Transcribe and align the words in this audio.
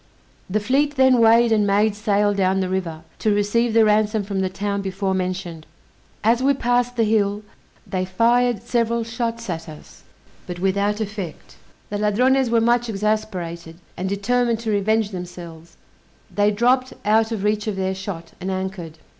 The 0.49 0.59
fleet 0.59 0.95
then 0.95 1.19
weighed 1.19 1.51
and 1.51 1.67
made 1.67 1.93
sail 1.93 2.33
down 2.33 2.59
the 2.59 2.69
river, 2.69 3.03
to 3.19 3.35
receive 3.35 3.75
the 3.75 3.85
ransom 3.85 4.23
from 4.23 4.39
the 4.39 4.49
town 4.49 4.81
before 4.81 5.13
mentioned. 5.13 5.67
As 6.23 6.41
we 6.41 6.55
passed 6.55 6.95
the 6.95 7.03
hill, 7.03 7.43
they 7.85 8.03
fired 8.05 8.63
several 8.63 9.03
shots 9.03 9.47
at 9.47 9.69
us, 9.69 10.01
but 10.47 10.57
without 10.57 11.01
effect. 11.01 11.55
The 11.91 11.99
Ladrones 11.99 12.49
were 12.49 12.59
much 12.61 12.89
exasperated, 12.89 13.75
and 13.95 14.09
determined 14.09 14.59
to 14.61 14.71
revenge 14.71 15.11
themselves; 15.11 15.77
they 16.33 16.49
dropped 16.49 16.93
out 17.05 17.31
of 17.31 17.43
reach 17.43 17.67
of 17.67 17.75
their 17.75 17.93
shot, 17.93 18.31
and 18.41 18.49
anchored. 18.49 18.97